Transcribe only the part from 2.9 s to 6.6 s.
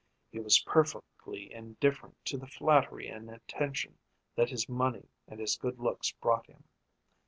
and attention that his money and his good looks brought